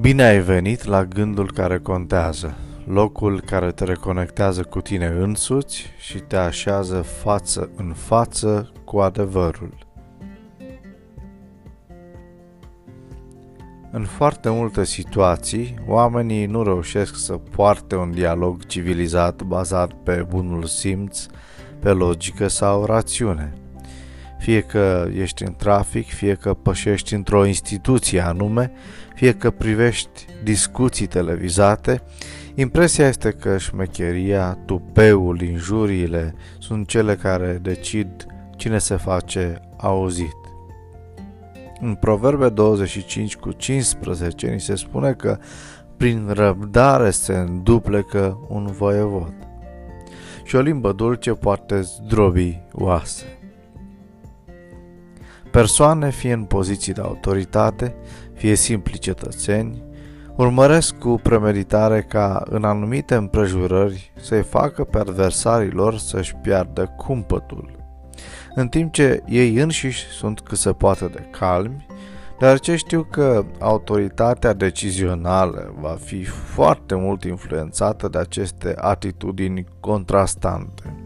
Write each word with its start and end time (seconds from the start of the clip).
Bine 0.00 0.22
ai 0.22 0.40
venit 0.40 0.84
la 0.84 1.04
gândul 1.04 1.52
care 1.52 1.78
contează, 1.78 2.54
locul 2.86 3.40
care 3.40 3.72
te 3.72 3.84
reconectează 3.84 4.62
cu 4.62 4.80
tine 4.80 5.06
însuți 5.06 5.84
și 5.98 6.18
te 6.18 6.36
așează 6.36 7.02
față 7.02 7.70
în 7.76 7.92
față 7.92 8.72
cu 8.84 8.98
adevărul. 8.98 9.86
În 13.90 14.04
foarte 14.04 14.50
multe 14.50 14.84
situații, 14.84 15.74
oamenii 15.86 16.46
nu 16.46 16.62
reușesc 16.62 17.16
să 17.16 17.32
poarte 17.32 17.96
un 17.96 18.10
dialog 18.10 18.66
civilizat 18.66 19.42
bazat 19.42 19.92
pe 19.92 20.26
bunul 20.28 20.64
simț, 20.64 21.26
pe 21.78 21.90
logică 21.90 22.48
sau 22.48 22.84
rațiune. 22.84 23.61
Fie 24.42 24.60
că 24.60 25.08
ești 25.14 25.42
în 25.42 25.54
trafic, 25.56 26.08
fie 26.08 26.34
că 26.34 26.54
pășești 26.54 27.14
într-o 27.14 27.44
instituție 27.44 28.20
anume, 28.20 28.72
fie 29.14 29.32
că 29.32 29.50
privești 29.50 30.26
discuții 30.44 31.06
televizate, 31.06 32.02
impresia 32.54 33.08
este 33.08 33.30
că 33.30 33.58
șmecheria, 33.58 34.58
tupeul, 34.66 35.40
injuriile 35.40 36.34
sunt 36.58 36.88
cele 36.88 37.16
care 37.16 37.58
decid 37.62 38.08
cine 38.56 38.78
se 38.78 38.96
face 38.96 39.60
auzit. 39.76 40.36
În 41.80 41.94
Proverbe 41.94 42.48
25 42.48 43.36
cu 43.36 43.52
15 43.52 44.46
ni 44.46 44.60
se 44.60 44.74
spune 44.74 45.12
că 45.12 45.38
prin 45.96 46.28
răbdare 46.28 47.10
se 47.10 47.32
înduplecă 47.32 48.46
un 48.48 48.66
voievod 48.66 49.34
și 50.44 50.56
o 50.56 50.60
limbă 50.60 50.92
dulce 50.92 51.32
poate 51.32 51.80
zdrobi 51.80 52.60
oase. 52.72 53.41
Persoane, 55.52 56.10
fie 56.10 56.32
în 56.32 56.44
poziții 56.44 56.92
de 56.92 57.00
autoritate, 57.00 57.94
fie 58.34 58.54
simpli 58.54 58.98
cetățeni, 58.98 59.82
urmăresc 60.36 60.94
cu 60.94 61.20
premeditare 61.22 62.02
ca 62.02 62.42
în 62.50 62.64
anumite 62.64 63.14
împrejurări 63.14 64.12
să-i 64.20 64.42
facă 64.42 64.84
pe 64.84 64.98
adversarii 64.98 65.70
lor 65.70 65.96
să-și 65.96 66.34
piardă 66.34 66.94
cumpătul, 66.96 67.70
în 68.54 68.68
timp 68.68 68.92
ce 68.92 69.22
ei 69.26 69.54
înșiși 69.54 70.04
sunt 70.04 70.40
cât 70.40 70.58
se 70.58 70.72
poate 70.72 71.06
de 71.06 71.28
calmi, 71.30 71.86
deoarece 72.38 72.76
știu 72.76 73.02
că 73.10 73.44
autoritatea 73.58 74.52
decizională 74.52 75.74
va 75.80 75.96
fi 76.04 76.24
foarte 76.24 76.94
mult 76.94 77.24
influențată 77.24 78.08
de 78.08 78.18
aceste 78.18 78.74
atitudini 78.76 79.66
contrastante. 79.80 81.01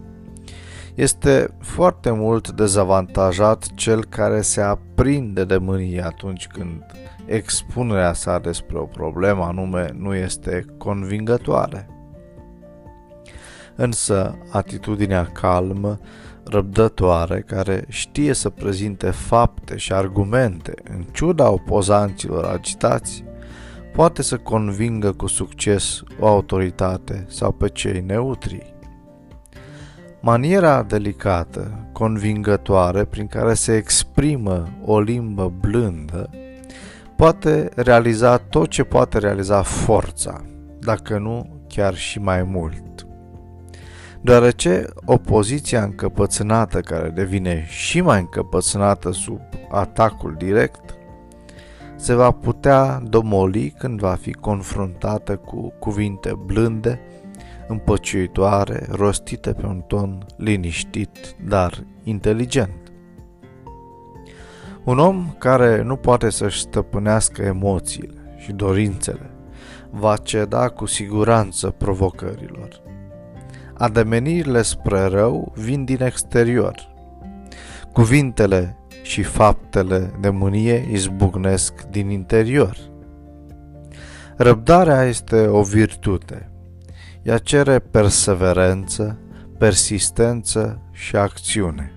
Este 0.97 1.49
foarte 1.61 2.11
mult 2.11 2.51
dezavantajat 2.51 3.67
cel 3.75 4.05
care 4.05 4.41
se 4.41 4.61
aprinde 4.61 5.45
de 5.45 5.57
mânie 5.57 6.05
atunci 6.05 6.47
când 6.47 6.83
expunerea 7.27 8.13
sa 8.13 8.39
despre 8.39 8.79
o 8.79 8.85
problemă 8.85 9.45
anume 9.45 9.91
nu 9.99 10.15
este 10.15 10.65
convingătoare. 10.79 11.89
Însă, 13.75 14.39
atitudinea 14.51 15.25
calmă, 15.25 15.99
răbdătoare, 16.45 17.41
care 17.41 17.85
știe 17.89 18.33
să 18.33 18.51
prezinte 18.51 19.11
fapte 19.11 19.77
și 19.77 19.93
argumente 19.93 20.75
în 20.91 21.03
ciuda 21.13 21.51
opozanților 21.51 22.45
agitați, 22.45 23.25
poate 23.93 24.23
să 24.23 24.37
convingă 24.37 25.13
cu 25.13 25.27
succes 25.27 26.03
o 26.21 26.27
autoritate 26.27 27.25
sau 27.29 27.53
pe 27.53 27.69
cei 27.69 28.01
neutri. 28.01 28.76
Maniera 30.27 30.83
delicată, 30.83 31.89
convingătoare, 31.93 33.05
prin 33.05 33.27
care 33.27 33.55
se 33.55 33.77
exprimă 33.77 34.69
o 34.85 35.01
limbă 35.01 35.53
blândă, 35.61 36.31
poate 37.17 37.69
realiza 37.75 38.37
tot 38.37 38.69
ce 38.69 38.83
poate 38.85 39.19
realiza 39.19 39.63
forța, 39.63 40.45
dacă 40.79 41.19
nu 41.19 41.61
chiar 41.69 41.95
și 41.95 42.19
mai 42.19 42.43
mult. 42.43 43.07
Deoarece 44.21 44.85
opoziția 45.05 45.83
încăpățânată 45.83 46.81
care 46.81 47.09
devine 47.09 47.65
și 47.69 48.01
mai 48.01 48.21
încăpățânată 48.21 49.11
sub 49.11 49.41
atacul 49.71 50.35
direct, 50.39 50.95
se 51.97 52.15
va 52.15 52.31
putea 52.31 53.03
domoli 53.09 53.75
când 53.79 54.01
va 54.01 54.15
fi 54.21 54.33
confruntată 54.33 55.37
cu 55.37 55.73
cuvinte 55.79 56.33
blânde, 56.45 57.01
împăciuitoare, 57.69 58.87
rostite 58.91 59.53
pe 59.53 59.67
un 59.67 59.81
ton 59.87 60.27
liniștit, 60.37 61.37
dar 61.49 61.85
inteligent. 62.03 62.93
Un 64.85 64.99
om 64.99 65.35
care 65.39 65.83
nu 65.83 65.97
poate 65.97 66.31
să-și 66.31 66.61
stăpânească 66.61 67.43
emoțiile 67.43 68.35
și 68.37 68.53
dorințele 68.53 69.31
va 69.91 70.17
ceda 70.17 70.69
cu 70.69 70.87
siguranță 70.87 71.71
provocărilor. 71.71 72.83
Ademenirile 73.75 74.63
spre 74.63 75.05
rău 75.05 75.53
vin 75.57 75.85
din 75.85 76.03
exterior. 76.03 76.95
Cuvintele 77.93 78.77
și 79.03 79.23
faptele 79.23 80.11
de 80.21 80.29
mânie 80.29 80.89
izbucnesc 80.91 81.83
din 81.91 82.11
interior. 82.11 82.77
Răbdarea 84.37 85.03
este 85.03 85.47
o 85.47 85.63
virtute. 85.63 86.51
Ea 87.27 87.39
cere 87.39 87.79
perseverență, 87.79 89.19
persistență 89.59 90.81
și 90.93 91.17
acțiune 91.17 91.91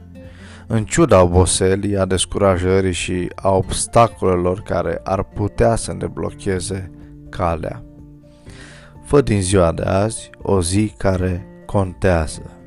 în 0.72 0.86
ciuda 0.86 1.22
oboselii, 1.22 1.98
a 1.98 2.06
descurajării 2.06 2.94
și 2.94 3.30
a 3.36 3.50
obstacolelor 3.50 4.62
care 4.62 5.00
ar 5.04 5.24
putea 5.24 5.76
să 5.76 5.94
ne 5.94 6.08
blocheze 6.08 6.92
calea. 7.30 7.84
Fă 9.04 9.22
din 9.22 9.42
ziua 9.42 9.72
de 9.72 9.82
azi 9.82 10.30
o 10.42 10.62
zi 10.62 10.94
care 10.98 11.46
contează. 11.66 12.59